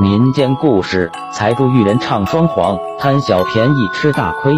[0.00, 4.54] 民间故事：财主遇人唱双簧，贪小便宜吃大亏。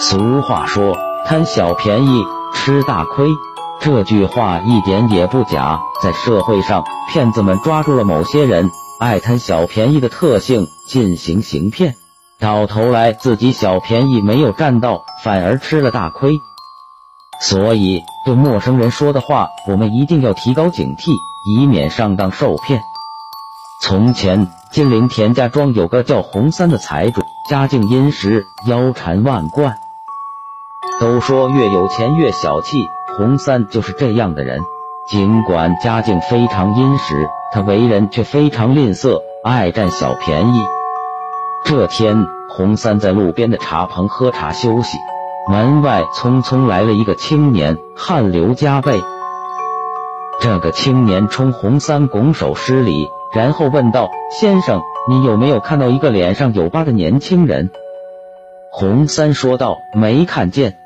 [0.00, 0.96] 俗话说
[1.28, 2.24] ：“贪小便宜
[2.54, 3.28] 吃大亏。”
[3.78, 5.80] 这句话一点也不假。
[6.02, 6.82] 在社会上，
[7.12, 8.70] 骗子们抓住了某些人
[9.00, 11.92] 爱贪小便宜的特性，进行行骗，
[12.40, 16.40] 到头来自己小便宜没有占到，反而吃了大亏。
[17.42, 21.12] 所以，对陌生人说的话，我们一定要提高警惕，
[21.44, 22.80] 以免上当受骗。
[23.78, 29.74] 从前，金陵田家庄有个叫洪三的财主，家境殷实，腰缠万贯。
[30.98, 32.78] 都说越有钱越小气，
[33.16, 34.60] 洪三就是这样的人。
[35.08, 40.64] 尽管家境非常殷实，他为人却非常吝啬，爱占小便宜。
[41.64, 44.96] 这天，洪三在路边的茶棚喝茶休息，
[45.48, 49.00] 门外匆匆来了一个青年，汗流浃背。
[50.40, 53.10] 这个青年冲洪三拱手施礼。
[53.36, 57.68] 然后问道：“先生，你有没有看到一个脸上有疤的年轻人？”
[58.72, 60.78] 洪三说道：“没看见。”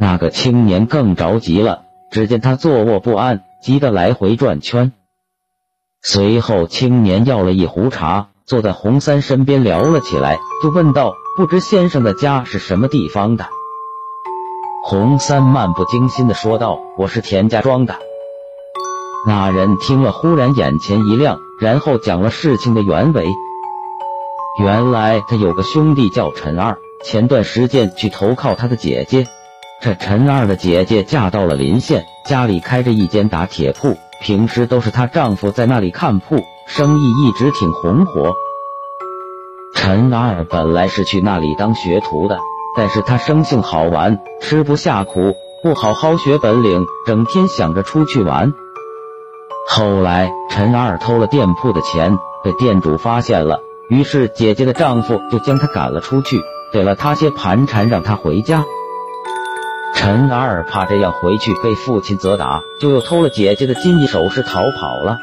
[0.00, 4.92] 那个青年更着急了，只见他坐卧不安，急得来回转圈。
[6.00, 13.44] 随后，青年要了一壶茶，坐在洪三身边聊了起来，就问道：“不知先生的家是什么地方的？”
[14.86, 17.96] 洪三漫不经心的说道：“我是田家庄的。”
[19.24, 23.28] 那人听了，忽然眼前一亮，然后讲了事情的原委。
[24.60, 29.26] 原来他有个兄弟叫陈二，前段时间去投靠他的姐姐。
[29.80, 38.34] 这陈二的姐姐嫁到了临县，家里开着一间打铁铺，平时都是她丈夫在那里看铺，生意一直挺红火。
[39.74, 42.38] 陈二本来是去那里当学徒的，
[42.76, 48.52] 但是他生性好玩，吃不下苦，不好好学本领，整天想着出去玩。
[49.68, 53.60] 后来，陈二偷了店铺的钱，被店主发现了。
[53.88, 56.40] 于是，姐姐的丈夫就将他赶了出去，
[56.72, 58.64] 给了他些盘缠，让他回家。
[59.94, 65.16] 陈二怕这样回去被父亲责打，就又偷了姐姐的金银首饰逃跑了。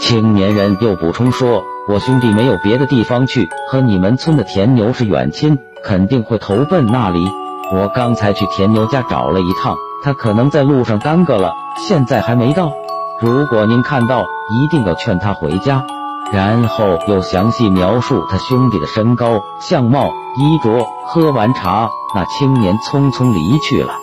[0.00, 7.26] 青年人又补充说：“我兄弟没有别的地方去，和你们村的田牛是远亲，肯定会投奔那里。
[7.72, 11.52] 我刚才去田牛家找了一趟，他可能在路上耽搁了，
[11.88, 12.72] 现在还没到。”
[13.20, 15.84] 如果您看到，一定要劝他回家。
[16.30, 20.86] 然后又详细描述他兄弟的身高、相貌、衣着。
[21.06, 23.94] 喝完茶，那青年匆匆离去了。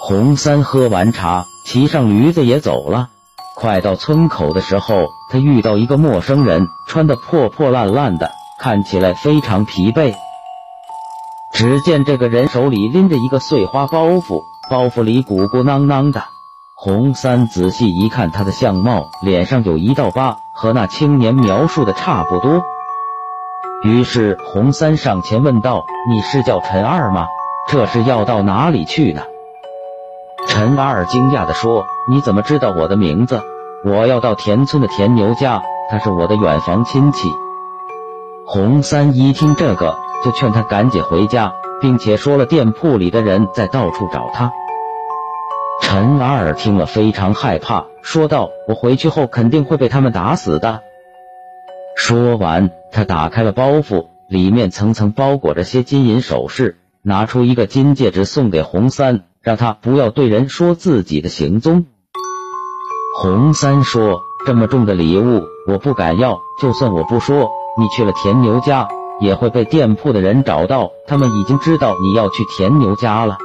[0.00, 3.08] 洪三喝完茶，骑上驴子也走了。
[3.56, 10.14] 快到村口的时候，他遇到一个陌生人，穿得破破烂烂的，看起来非常疲惫。
[11.52, 16.24] 只见这个人手里拎着一个碎花包袱，包袱里鼓鼓囊囊的。
[16.84, 22.60] 洪三仔细一看，他的相貌，脸上有一道疤，和那青年描述的差不多。
[23.82, 27.26] 于是洪三上前问道：“你是叫陈二吗？
[27.70, 29.22] 这是要到哪里去呢？”
[30.46, 33.40] 陈二惊讶地说：“你怎么知道我的名字？
[33.82, 37.30] 我要到田村的田牛家，他是我的远房亲戚。”
[38.46, 44.52] 洪三一听这个，就劝他赶紧回家，并且说了店铺里的人在到处找他。
[45.86, 50.80] 陈二听了非常害怕，说道：“我回去后肯定会被他们打死的。”
[51.94, 61.84] 说完，他打开了包袱，里面层层包裹着些金银首饰，拿出一个金戒指送给洪三，让他不要对人说自己的行踪。
[63.20, 66.40] 洪三说：“这么重的礼物，我不敢要。
[66.60, 68.88] 就算我不说，你去了田牛家，
[69.20, 73.36] 也会被店铺的人找到，他们已经知道你要去田牛家了。”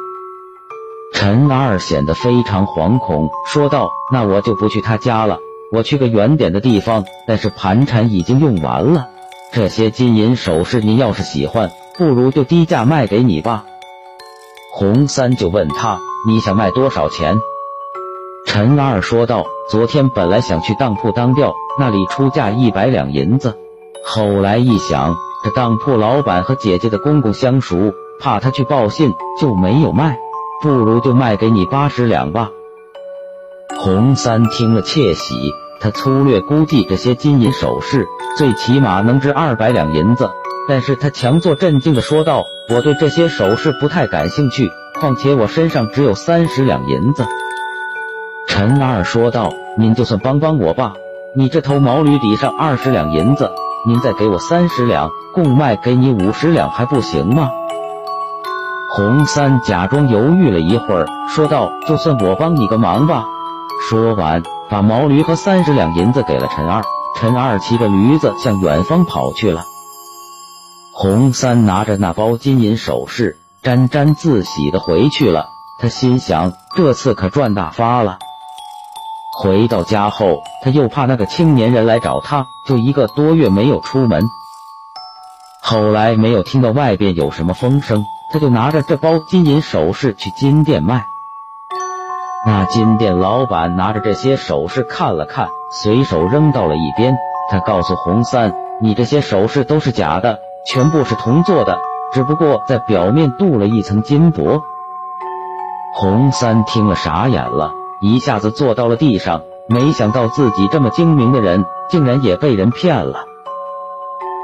[1.14, 5.40] 陈二显得非常惶恐，说道：“那我就不去他家了，
[5.72, 7.04] 我去个远点的地方。
[7.28, 9.08] 但是盘缠已经用完了，
[9.52, 13.66] 这些金银首饰，您要是喜欢，不如就低价卖给你吧。”
[14.74, 17.38] 洪三就问他：“你想卖多少钱？”
[18.46, 23.58] 陈二说道：“昨天本来想去当铺当调，那里出价一百两银子，
[24.06, 30.18] 后来一想，这当铺老板和姐姐的公公相熟，怕他去报信，就没有卖。”
[30.62, 32.50] 不如就卖给你八十两吧。
[33.80, 38.06] 洪三听了窃喜，他粗略估计这些金银首饰
[38.38, 40.30] 最起码能值二百两银子，
[40.68, 44.70] 但是他强作镇静的说道：“我对这些首饰不太感兴趣，
[45.00, 47.26] 况且我身上只有三十两银子。”
[48.50, 50.94] 陈二说道：“您就算帮帮我吧，
[51.36, 53.52] 你这头毛驴抵上二十两银子，
[53.88, 57.50] 您再给我三十两，共卖给你五十两，还不行吗？”
[58.92, 63.26] 洪三假装犹豫了一会儿，说道：“就算我帮你个忙吧。”
[63.88, 66.82] 说完，把毛驴和三十两银子给了陈二。
[67.16, 69.64] 陈二骑着驴子向远方跑去了。
[70.94, 75.46] 洪三拿着那包金银首饰，沾沾自喜的回去了。
[75.80, 78.18] 他心想，这次可赚大发了。
[79.38, 84.24] 回到家后，他又怕那个青年人来找他，就一个多月没有出门。
[85.62, 91.06] 后来没有听到外边有什么风声，他就拿着这包金银首饰去金店卖。
[92.46, 97.18] 那金店老板拿着这些首饰看了看，随手扔到了一边。
[97.50, 101.80] 他告诉洪三：“你这些首饰都是假的，全部是铜做的，
[102.14, 104.62] 只不过在表面镀了一层金箔。”
[105.96, 109.42] 洪三听了傻眼了，一下子坐到了地上。
[109.68, 113.26] 没想到自己这么精明的人，竟然也被人骗了。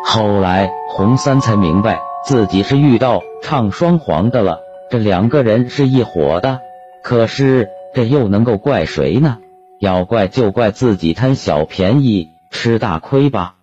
[0.05, 4.59] 后来洪三才明白，自己是遇到唱双簧的了。
[4.89, 6.59] 这两个人是一伙的，
[7.03, 9.37] 可是这又能够怪谁呢？
[9.79, 13.55] 要怪就怪自己贪小便宜吃大亏吧。